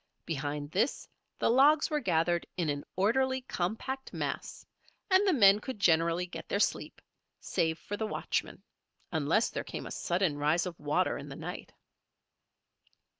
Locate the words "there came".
9.51-9.85